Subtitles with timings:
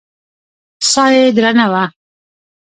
[0.91, 1.83] ساه يې درنه وه.